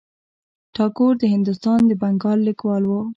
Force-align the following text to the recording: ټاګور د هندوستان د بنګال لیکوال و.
ټاګور 0.75 1.13
د 1.19 1.23
هندوستان 1.33 1.79
د 1.85 1.91
بنګال 2.01 2.39
لیکوال 2.47 2.83
و. 2.87 2.91